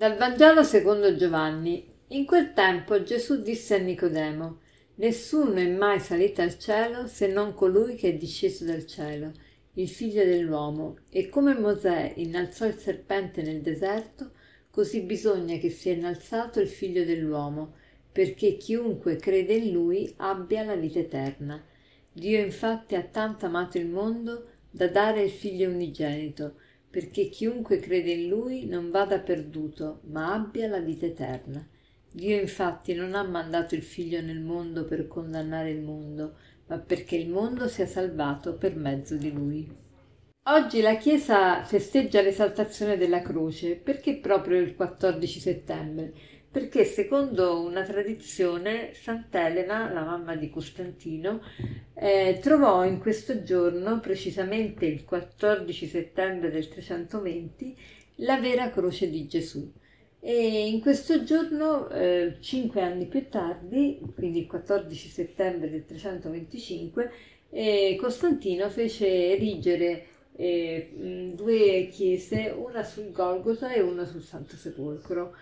Dal 0.00 0.16
Vangelo 0.16 0.62
secondo 0.62 1.14
Giovanni. 1.14 1.86
In 2.06 2.24
quel 2.24 2.54
tempo 2.54 3.02
Gesù 3.02 3.42
disse 3.42 3.74
a 3.74 3.78
Nicodemo: 3.78 4.60
Nessuno 4.94 5.56
è 5.56 5.68
mai 5.68 6.00
salito 6.00 6.40
al 6.40 6.56
cielo 6.56 7.06
se 7.06 7.26
non 7.26 7.52
colui 7.52 7.96
che 7.96 8.08
è 8.08 8.14
disceso 8.14 8.64
dal 8.64 8.86
cielo, 8.86 9.30
il 9.74 9.90
figlio 9.90 10.24
dell'uomo. 10.24 11.00
E 11.10 11.28
come 11.28 11.52
Mosè 11.52 12.14
innalzò 12.16 12.64
il 12.64 12.78
serpente 12.78 13.42
nel 13.42 13.60
deserto, 13.60 14.30
così 14.70 15.02
bisogna 15.02 15.58
che 15.58 15.68
sia 15.68 15.92
innalzato 15.92 16.60
il 16.60 16.68
figlio 16.68 17.04
dell'uomo, 17.04 17.74
perché 18.10 18.56
chiunque 18.56 19.16
crede 19.16 19.52
in 19.52 19.70
lui 19.70 20.10
abbia 20.16 20.64
la 20.64 20.76
vita 20.76 21.00
eterna. 21.00 21.62
Dio 22.10 22.38
infatti 22.38 22.94
ha 22.94 23.02
tanto 23.02 23.44
amato 23.44 23.76
il 23.76 23.88
mondo 23.88 24.46
da 24.70 24.88
dare 24.88 25.24
il 25.24 25.30
figlio 25.30 25.68
unigenito 25.68 26.54
perché 26.90 27.28
chiunque 27.28 27.78
crede 27.78 28.10
in 28.10 28.28
lui 28.28 28.66
non 28.66 28.90
vada 28.90 29.20
perduto, 29.20 30.00
ma 30.06 30.32
abbia 30.32 30.66
la 30.68 30.80
vita 30.80 31.06
eterna. 31.06 31.64
Dio 32.12 32.38
infatti 32.40 32.92
non 32.94 33.14
ha 33.14 33.22
mandato 33.22 33.76
il 33.76 33.82
figlio 33.82 34.20
nel 34.20 34.40
mondo 34.40 34.84
per 34.84 35.06
condannare 35.06 35.70
il 35.70 35.80
mondo, 35.80 36.34
ma 36.66 36.78
perché 36.78 37.14
il 37.16 37.28
mondo 37.28 37.68
sia 37.68 37.86
salvato 37.86 38.56
per 38.56 38.74
mezzo 38.74 39.16
di 39.16 39.32
lui. 39.32 39.72
Oggi 40.44 40.80
la 40.80 40.96
Chiesa 40.96 41.62
festeggia 41.62 42.22
l'esaltazione 42.22 42.96
della 42.96 43.22
croce, 43.22 43.76
perché 43.76 44.16
proprio 44.16 44.58
il 44.58 44.74
14 44.74 45.38
settembre? 45.38 46.12
Perché 46.50 46.84
secondo 46.84 47.60
una 47.60 47.82
tradizione 47.84 48.92
Sant'Elena, 48.94 49.92
la 49.92 50.02
mamma 50.02 50.34
di 50.34 50.50
Costantino, 50.50 51.40
eh, 51.94 52.38
trovò 52.42 52.84
in 52.84 52.98
questo 52.98 53.42
giorno, 53.44 54.00
precisamente 54.00 54.86
il 54.86 55.04
14 55.04 55.86
settembre 55.86 56.50
del 56.50 56.68
320, 56.68 57.76
la 58.16 58.40
vera 58.40 58.70
croce 58.70 59.08
di 59.08 59.28
Gesù. 59.28 59.70
E 60.18 60.68
in 60.68 60.80
questo 60.80 61.22
giorno, 61.22 61.88
eh, 61.88 62.36
cinque 62.40 62.82
anni 62.82 63.06
più 63.06 63.28
tardi, 63.28 64.00
quindi 64.14 64.40
il 64.40 64.46
14 64.46 65.08
settembre 65.08 65.70
del 65.70 65.84
325, 65.84 67.12
eh, 67.50 67.96
Costantino 67.98 68.68
fece 68.70 69.06
erigere 69.30 70.06
eh, 70.36 71.32
due 71.34 71.88
chiese, 71.92 72.52
una 72.56 72.82
sul 72.82 73.12
Golgota 73.12 73.72
e 73.72 73.80
una 73.80 74.04
sul 74.04 74.22
Santo 74.22 74.56
Sepolcro. 74.56 75.34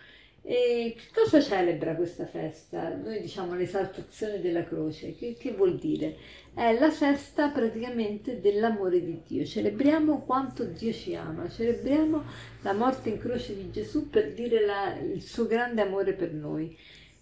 E 0.50 0.94
che 0.96 1.08
cosa 1.12 1.42
celebra 1.42 1.94
questa 1.94 2.24
festa? 2.24 2.94
Noi 2.94 3.20
diciamo 3.20 3.54
l'esaltazione 3.54 4.40
della 4.40 4.64
croce, 4.64 5.14
che, 5.14 5.36
che, 5.38 5.52
vuol 5.52 5.76
dire? 5.76 6.16
È 6.54 6.72
la 6.78 6.90
festa 6.90 7.50
praticamente 7.50 8.40
dell'amore 8.40 9.04
di 9.04 9.20
Dio, 9.26 9.44
celebriamo 9.44 10.22
quanto 10.22 10.64
Dio 10.64 10.90
ci 10.90 11.14
ama, 11.14 11.50
celebriamo 11.50 12.24
la 12.62 12.72
morte 12.72 13.10
in 13.10 13.18
croce 13.18 13.54
di 13.54 13.70
Gesù 13.70 14.08
per 14.08 14.32
dire 14.32 14.64
la, 14.64 14.96
il 14.96 15.20
suo 15.20 15.46
grande 15.46 15.82
amore 15.82 16.14
per 16.14 16.32
noi. 16.32 16.74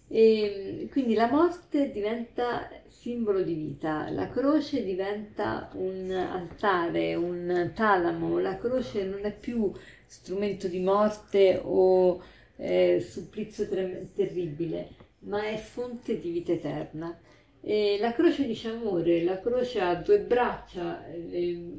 E 0.07 0.87
quindi 0.89 1.13
la 1.13 1.27
morte 1.27 1.91
diventa 1.91 2.69
simbolo 2.87 3.41
di 3.41 3.55
vita, 3.55 4.09
la 4.09 4.29
croce 4.29 4.85
diventa 4.85 5.69
un 5.73 6.09
altare, 6.11 7.13
un 7.15 7.71
talamo, 7.75 8.39
la 8.39 8.55
croce 8.55 9.03
non 9.03 9.25
è 9.25 9.33
più 9.33 9.69
strumento 10.05 10.69
di 10.69 10.79
morte 10.79 11.59
o 11.61 12.35
eh, 12.57 12.99
supplizio 12.99 13.67
ter- 13.67 14.07
terribile, 14.13 14.89
ma 15.19 15.47
è 15.47 15.57
fonte 15.57 16.19
di 16.19 16.31
vita 16.31 16.51
eterna. 16.51 17.17
E 17.61 17.97
la 17.99 18.13
croce 18.13 18.45
dice 18.45 18.69
amore, 18.69 19.23
la 19.23 19.39
croce 19.39 19.79
ha 19.79 19.95
due 19.95 20.19
braccia, 20.19 21.03
le, 21.07 21.71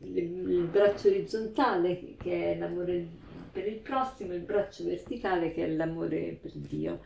le, 0.00 0.20
il 0.20 0.68
braccio 0.70 1.08
orizzontale 1.08 2.16
che 2.18 2.52
è 2.52 2.58
l'amore 2.58 3.06
per 3.52 3.66
il 3.66 3.78
prossimo, 3.78 4.34
il 4.34 4.40
braccio 4.40 4.84
verticale 4.84 5.52
che 5.52 5.64
è 5.64 5.68
l'amore 5.68 6.38
per 6.40 6.52
Dio. 6.54 7.00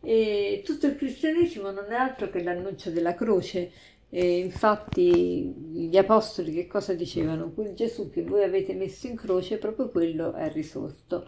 E 0.00 0.62
tutto 0.64 0.86
il 0.86 0.96
cristianesimo 0.96 1.70
non 1.70 1.86
è 1.90 1.94
altro 1.94 2.28
che 2.30 2.42
l'annuncio 2.42 2.90
della 2.90 3.14
croce. 3.14 3.70
E 4.10 4.38
infatti 4.38 5.52
gli 5.88 5.96
apostoli 5.96 6.52
che 6.54 6.66
cosa 6.66 6.94
dicevano? 6.94 7.52
Quel 7.52 7.74
Gesù 7.74 8.10
che 8.10 8.22
voi 8.22 8.42
avete 8.42 8.74
messo 8.74 9.06
in 9.06 9.16
croce, 9.16 9.58
proprio 9.58 9.88
quello 9.88 10.34
è 10.34 10.50
risorto. 10.50 11.24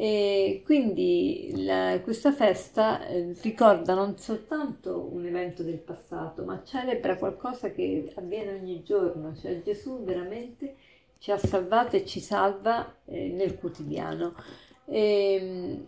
E 0.00 0.62
quindi 0.64 1.64
la, 1.64 1.98
questa 2.04 2.30
festa 2.30 3.04
eh, 3.08 3.34
ricorda 3.42 3.94
non 3.94 4.16
soltanto 4.16 5.08
un 5.10 5.26
evento 5.26 5.64
del 5.64 5.78
passato, 5.78 6.44
ma 6.44 6.62
celebra 6.64 7.16
qualcosa 7.16 7.72
che 7.72 8.12
avviene 8.14 8.52
ogni 8.52 8.84
giorno, 8.84 9.34
cioè 9.34 9.60
Gesù 9.60 10.04
veramente 10.04 10.76
ci 11.18 11.32
ha 11.32 11.36
salvato 11.36 11.96
e 11.96 12.04
ci 12.04 12.20
salva 12.20 12.94
eh, 13.06 13.26
nel 13.30 13.58
quotidiano. 13.58 14.36
E, 14.84 15.80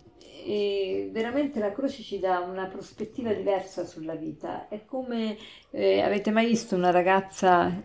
e, 0.44 1.08
veramente 1.12 1.60
la 1.60 1.70
croce 1.70 2.02
ci 2.02 2.18
dà 2.18 2.40
una 2.40 2.66
prospettiva 2.66 3.32
diversa 3.32 3.84
sulla 3.84 4.16
vita. 4.16 4.66
È 4.66 4.84
come 4.86 5.36
eh, 5.70 6.00
avete 6.00 6.32
mai 6.32 6.46
visto 6.46 6.74
una 6.74 6.90
ragazza 6.90 7.80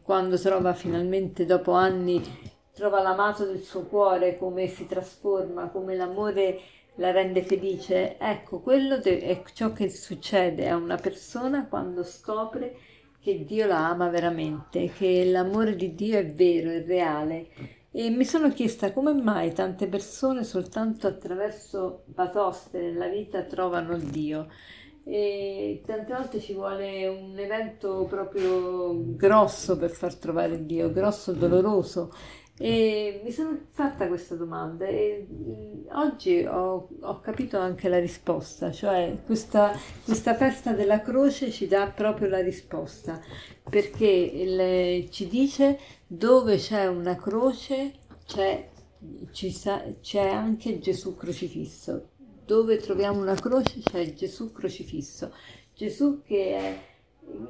quando 0.00 0.38
trova 0.38 0.72
finalmente 0.72 1.44
dopo 1.44 1.72
anni 1.72 2.54
trova 2.76 3.00
l'amato 3.00 3.46
del 3.46 3.62
suo 3.62 3.86
cuore, 3.86 4.36
come 4.36 4.66
si 4.66 4.86
trasforma, 4.86 5.70
come 5.70 5.96
l'amore 5.96 6.60
la 6.96 7.10
rende 7.10 7.42
felice. 7.42 8.18
Ecco, 8.18 8.60
quello 8.60 9.02
è 9.02 9.42
ciò 9.54 9.72
che 9.72 9.88
succede 9.88 10.68
a 10.68 10.76
una 10.76 10.96
persona 10.96 11.66
quando 11.68 12.04
scopre 12.04 12.76
che 13.18 13.46
Dio 13.46 13.66
la 13.66 13.88
ama 13.88 14.10
veramente, 14.10 14.90
che 14.90 15.24
l'amore 15.24 15.74
di 15.74 15.94
Dio 15.94 16.18
è 16.18 16.26
vero, 16.26 16.68
è 16.68 16.84
reale. 16.84 17.48
E 17.90 18.10
mi 18.10 18.26
sono 18.26 18.52
chiesta 18.52 18.92
come 18.92 19.14
mai 19.14 19.54
tante 19.54 19.86
persone 19.86 20.44
soltanto 20.44 21.06
attraverso 21.06 22.02
batoste 22.04 22.78
nella 22.78 23.08
vita 23.08 23.42
trovano 23.44 23.96
Dio. 23.96 24.48
E 25.02 25.82
tante 25.86 26.12
volte 26.12 26.40
ci 26.40 26.52
vuole 26.52 27.06
un 27.06 27.38
evento 27.38 28.04
proprio 28.06 29.14
grosso 29.14 29.78
per 29.78 29.88
far 29.88 30.14
trovare 30.16 30.66
Dio, 30.66 30.92
grosso, 30.92 31.32
doloroso. 31.32 32.12
E 32.58 33.20
mi 33.22 33.30
sono 33.32 33.66
fatta 33.68 34.08
questa 34.08 34.34
domanda 34.34 34.86
e 34.86 35.26
oggi 35.92 36.42
ho, 36.42 36.88
ho, 37.00 37.20
capito 37.20 37.58
anche 37.58 37.90
la 37.90 37.98
risposta, 37.98 38.72
cioè 38.72 39.18
questa, 39.26 39.78
questa, 40.04 40.34
festa 40.34 40.72
della 40.72 41.02
croce 41.02 41.50
ci 41.50 41.66
dà 41.66 41.88
proprio 41.88 42.30
la 42.30 42.40
risposta, 42.40 43.20
perché 43.68 44.06
il, 44.06 45.10
ci 45.10 45.28
dice 45.28 45.78
dove 46.06 46.56
c'è 46.56 46.86
una 46.86 47.14
croce 47.16 47.92
c'è, 48.24 48.70
sa, 49.50 49.84
c'è 50.00 50.26
anche 50.26 50.78
Gesù 50.78 51.14
crocifisso, 51.14 52.08
dove 52.46 52.78
troviamo 52.78 53.20
una 53.20 53.34
croce 53.34 53.80
c'è 53.80 54.14
Gesù 54.14 54.50
crocifisso, 54.50 55.30
Gesù 55.74 56.22
che 56.22 56.56
è 56.56 56.80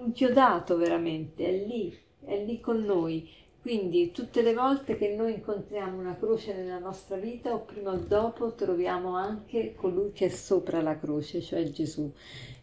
inchiodato 0.01 0.77
veramente, 0.77 1.47
è 1.47 1.65
lì, 1.65 1.97
è 2.25 2.45
lì 2.45 2.59
con 2.59 2.83
noi 2.83 3.45
quindi 3.67 4.13
tutte 4.13 4.43
le 4.43 4.55
volte 4.55 4.97
che 4.97 5.09
noi 5.17 5.33
incontriamo 5.33 5.99
una 5.99 6.17
croce 6.17 6.55
nella 6.55 6.79
nostra 6.79 7.17
vita 7.17 7.53
o 7.53 7.65
prima 7.65 7.91
o 7.91 7.97
dopo 7.97 8.55
troviamo 8.55 9.17
anche 9.17 9.75
colui 9.75 10.13
che 10.13 10.27
è 10.27 10.29
sopra 10.29 10.81
la 10.81 10.97
croce, 10.97 11.41
cioè 11.41 11.69
Gesù. 11.71 12.09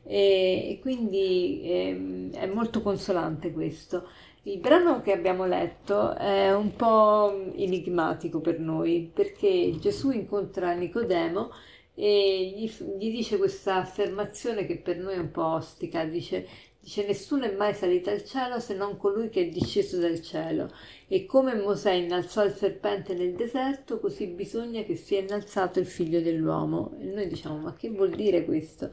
E, 0.05 0.69
e 0.69 0.79
quindi 0.79 1.59
eh, 1.61 2.29
è 2.31 2.45
molto 2.45 2.81
consolante 2.81 3.51
questo. 3.51 4.07
Il 4.43 4.59
brano 4.59 5.01
che 5.01 5.11
abbiamo 5.11 5.45
letto 5.45 6.15
è 6.15 6.55
un 6.55 6.73
po' 6.73 7.51
enigmatico 7.53 8.39
per 8.39 8.59
noi 8.59 9.11
perché 9.13 9.75
Gesù 9.81 10.11
incontra 10.11 10.71
Nicodemo 10.71 11.51
e 11.95 12.53
gli, 12.55 12.71
gli 12.97 13.11
dice 13.11 13.35
questa 13.35 13.75
affermazione 13.75 14.65
che 14.65 14.77
per 14.77 14.99
noi 14.99 15.15
è 15.15 15.19
un 15.19 15.31
po' 15.31 15.47
ostica, 15.47 16.05
dice 16.05 16.47
Dice 16.83 17.07
nessuno 17.07 17.45
è 17.45 17.55
mai 17.55 17.73
salito 17.73 18.09
al 18.09 18.25
cielo 18.25 18.59
se 18.59 18.73
non 18.73 18.97
colui 18.97 19.29
che 19.29 19.43
è 19.43 19.47
disceso 19.47 19.99
dal 19.99 20.21
cielo. 20.21 20.69
E 21.07 21.25
come 21.25 21.55
Mosè 21.55 21.93
innalzò 21.93 22.43
il 22.43 22.51
serpente 22.51 23.13
nel 23.13 23.35
deserto, 23.35 24.01
così 24.01 24.27
bisogna 24.27 24.83
che 24.83 24.97
sia 24.97 25.21
innalzato 25.21 25.79
il 25.79 25.85
figlio 25.85 26.19
dell'uomo. 26.19 26.93
E 26.99 27.05
noi 27.05 27.29
diciamo, 27.29 27.55
ma 27.59 27.73
che 27.73 27.89
vuol 27.89 28.09
dire 28.09 28.43
questo? 28.43 28.91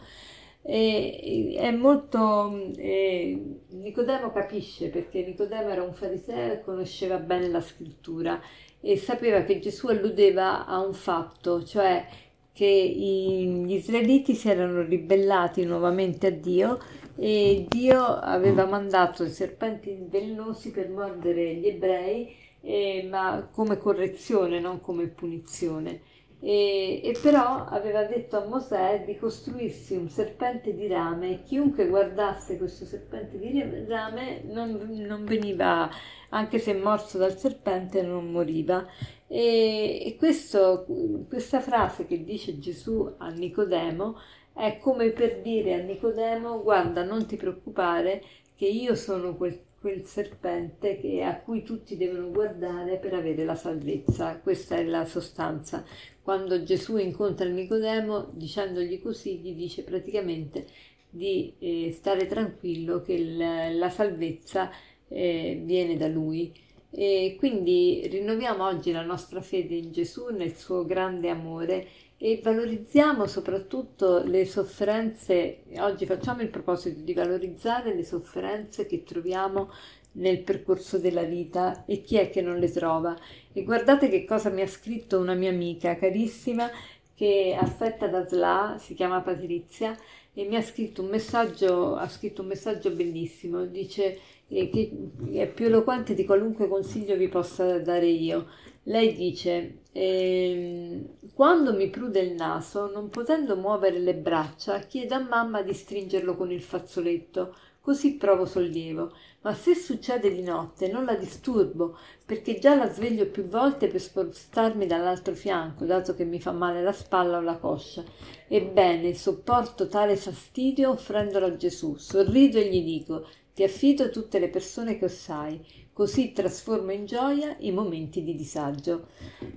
E, 0.63 1.57
è 1.59 1.73
molto... 1.73 2.73
Eh, 2.77 3.59
Nicodemo 3.71 4.31
capisce 4.31 4.89
perché 4.89 5.25
Nicodemo 5.25 5.71
era 5.71 5.83
un 5.83 5.93
fariseo 5.93 6.53
e 6.53 6.61
conosceva 6.61 7.17
bene 7.17 7.49
la 7.49 7.61
scrittura 7.61 8.41
e 8.81 8.97
sapeva 8.99 9.43
che 9.43 9.59
Gesù 9.59 9.89
alludeva 9.89 10.65
a 10.65 10.79
un 10.79 10.95
fatto, 10.95 11.65
cioè 11.65 12.07
che 12.53 12.67
gli 12.67 13.73
israeliti 13.73 14.35
si 14.35 14.49
erano 14.49 14.83
ribellati 14.83 15.65
nuovamente 15.65 16.27
a 16.27 16.31
Dio 16.31 16.79
e 17.17 17.67
Dio 17.69 18.03
aveva 18.03 18.65
mandato 18.65 19.25
i 19.25 19.31
serpenti 19.31 19.97
velenosi 20.09 20.71
per 20.71 20.89
mordere 20.89 21.55
gli 21.55 21.67
ebrei, 21.67 22.35
eh, 22.63 23.07
ma 23.11 23.49
come 23.53 23.79
correzione, 23.79 24.59
non 24.59 24.81
come 24.81 25.07
punizione. 25.07 26.01
E, 26.43 27.03
e, 27.05 27.19
però 27.21 27.67
aveva 27.67 28.05
detto 28.05 28.39
a 28.39 28.47
Mosè 28.47 29.05
di 29.05 29.19
costruirsi 29.19 29.95
un 29.95 30.09
serpente 30.09 30.75
di 30.75 30.87
rame 30.87 31.31
e 31.31 31.43
chiunque 31.43 31.87
guardasse 31.87 32.57
questo 32.57 32.87
serpente 32.87 33.39
di 33.39 33.63
rame 33.87 34.43
non, 34.45 34.71
non 35.07 35.25
veniva, 35.27 35.91
anche 36.31 36.59
se 36.59 36.73
morso 36.75 37.19
dal 37.19 37.37
serpente, 37.37 38.01
non 38.01 38.31
moriva. 38.31 38.87
E, 39.27 40.03
e 40.07 40.17
questo, 40.17 40.87
questa 41.29 41.61
frase 41.61 42.07
che 42.07 42.25
dice 42.25 42.59
Gesù 42.59 43.15
a 43.19 43.29
Nicodemo 43.29 44.19
è 44.55 44.79
come 44.79 45.11
per 45.11 45.41
dire 45.43 45.75
a 45.75 45.79
Nicodemo 45.79 46.63
guarda 46.63 47.05
non 47.05 47.27
ti 47.27 47.37
preoccupare 47.37 48.23
che 48.57 48.67
io 48.67 48.95
sono 48.95 49.37
quel 49.37 49.59
quel 49.81 50.05
serpente 50.05 51.01
che, 51.01 51.23
a 51.23 51.37
cui 51.39 51.63
tutti 51.63 51.97
devono 51.97 52.31
guardare 52.31 52.99
per 52.99 53.15
avere 53.15 53.45
la 53.45 53.55
salvezza. 53.55 54.39
Questa 54.39 54.77
è 54.77 54.85
la 54.85 55.07
sostanza. 55.07 55.85
Quando 56.23 56.63
Gesù 56.63 56.99
incontra 56.99 57.49
Nicodemo, 57.49 58.29
dicendogli 58.33 59.01
così, 59.01 59.39
gli 59.39 59.55
dice 59.55 59.83
praticamente 59.83 60.67
di 61.09 61.55
eh, 61.59 61.93
stare 61.93 62.27
tranquillo 62.27 63.01
che 63.01 63.19
la, 63.25 63.71
la 63.71 63.89
salvezza 63.89 64.71
eh, 65.09 65.61
viene 65.65 65.97
da 65.97 66.09
lui. 66.09 66.53
E 66.91 67.37
quindi 67.39 68.07
rinnoviamo 68.11 68.65
oggi 68.65 68.91
la 68.91 69.03
nostra 69.03 69.41
fede 69.41 69.77
in 69.77 69.93
Gesù, 69.93 70.29
nel 70.31 70.57
suo 70.57 70.85
grande 70.85 71.29
amore 71.29 71.87
e 72.23 72.41
valorizziamo 72.43 73.27
soprattutto 73.27 74.23
le 74.23 74.45
sofferenze, 74.45 75.63
oggi 75.79 76.05
facciamo 76.05 76.43
il 76.43 76.51
proposito 76.51 77.01
di 77.01 77.15
valorizzare 77.15 77.95
le 77.95 78.05
sofferenze 78.05 78.85
che 78.85 79.05
troviamo 79.05 79.71
nel 80.13 80.43
percorso 80.43 80.99
della 80.99 81.23
vita 81.23 81.85
e 81.87 82.03
chi 82.03 82.17
è 82.17 82.29
che 82.29 82.43
non 82.43 82.59
le 82.59 82.71
trova. 82.71 83.17
E 83.53 83.63
guardate 83.63 84.09
che 84.09 84.25
cosa 84.25 84.51
mi 84.51 84.61
ha 84.61 84.67
scritto 84.67 85.19
una 85.19 85.35
mia 85.35 85.51
amica 85.51 85.97
carissima 85.97 86.69
che 87.15 87.57
affetta 87.59 88.09
da 88.09 88.27
SLA, 88.27 88.77
si 88.79 88.95
chiama 88.95 89.21
Patrizia, 89.21 89.97
e 90.33 90.45
mi 90.45 90.57
ha 90.57 90.63
scritto 90.63 91.03
un 91.03 91.09
messaggio, 91.09 91.97
ha 91.97 92.09
scritto 92.09 92.43
un 92.43 92.49
messaggio 92.49 92.91
bellissimo, 92.91 93.65
dice 93.65 94.19
che 94.51 94.93
è 95.33 95.47
più 95.47 95.67
eloquente 95.67 96.15
di 96.15 96.25
qualunque 96.25 96.69
consiglio 96.69 97.17
vi 97.17 97.29
possa 97.29 97.79
dare 97.79 98.07
io. 98.07 98.47
Lei 98.85 99.15
dice, 99.15 99.83
eh, 99.93 101.05
quando 101.35 101.75
mi 101.75 101.89
prude 101.89 102.21
il 102.21 102.35
naso, 102.35 102.91
non 102.91 103.09
potendo 103.09 103.57
muovere 103.57 103.99
le 103.99 104.15
braccia, 104.15 104.81
chiedo 104.81 105.15
a 105.15 105.21
mamma 105.21 105.63
di 105.63 105.73
stringerlo 105.73 106.35
con 106.35 106.51
il 106.51 106.63
fazzoletto, 106.63 107.55
così 107.81 108.15
provo 108.17 108.47
sollievo. 108.47 109.13
Ma 109.43 109.55
se 109.55 109.75
succede 109.75 110.33
di 110.35 110.43
notte 110.43 110.89
non 110.89 111.05
la 111.05 111.15
disturbo, 111.15 111.97
perché 112.27 112.59
già 112.59 112.75
la 112.75 112.91
sveglio 112.91 113.27
più 113.27 113.45
volte 113.45 113.89
per 113.89 114.01
spostarmi 114.01 114.87
dall'altro 114.87 115.35
fianco, 115.35 115.85
dato 115.85 116.15
che 116.15 116.25
mi 116.25 116.41
fa 116.41 116.53
male 116.53 116.83
la 116.83 116.93
spalla 116.93 117.39
o 117.39 117.41
la 117.41 117.57
coscia. 117.57 118.05
Ebbene, 118.49 119.15
sopporto 119.15 119.89
tale 119.89 120.17
fastidio 120.17 120.91
offrendolo 120.91 121.47
a 121.47 121.57
Gesù, 121.57 121.97
sorrido 121.97 122.59
e 122.59 122.69
gli 122.69 122.83
dico, 122.83 123.27
ti 123.55 123.63
affido 123.63 124.11
tutte 124.11 124.39
le 124.39 124.49
persone 124.49 124.99
che 124.99 125.09
sai 125.09 125.61
così 125.93 126.33
trasforma 126.33 126.93
in 126.93 127.05
gioia 127.05 127.57
i 127.59 127.73
momenti 127.73 128.23
di 128.23 128.35
disagio. 128.35 129.09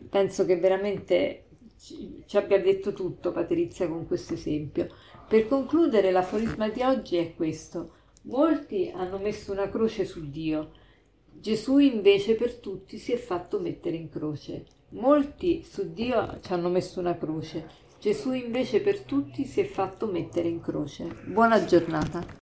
Penso 0.10 0.46
che 0.46 0.58
veramente 0.58 1.46
ci 1.78 2.38
abbia 2.38 2.62
detto 2.62 2.94
tutto 2.94 3.32
Patrizia 3.32 3.88
con 3.88 4.06
questo 4.08 4.34
esempio. 4.34 4.90
Per 5.28 5.48
concludere, 5.48 6.12
l'aforisma 6.12 6.70
di 6.70 6.82
oggi 6.82 7.18
è 7.18 7.34
questo. 7.34 7.92
Molti 8.24 8.92
hanno 8.94 9.18
messo 9.18 9.52
una 9.52 9.70
croce 9.70 10.06
su 10.06 10.30
Dio, 10.30 10.72
Gesù 11.32 11.80
invece 11.80 12.36
per 12.36 12.56
tutti 12.56 12.98
si 12.98 13.12
è 13.12 13.18
fatto 13.18 13.60
mettere 13.60 13.98
in 13.98 14.10
croce. 14.10 14.66
Molti 14.92 15.64
su 15.64 15.92
Dio 15.92 16.40
ci 16.42 16.54
hanno 16.54 16.70
messo 16.70 17.00
una 17.00 17.18
croce, 17.18 17.68
Gesù 18.00 18.32
invece 18.32 18.80
per 18.80 19.02
tutti 19.02 19.44
si 19.46 19.60
è 19.60 19.66
fatto 19.66 20.06
mettere 20.06 20.48
in 20.48 20.62
croce. 20.62 21.06
Buona 21.26 21.66
giornata. 21.66 22.43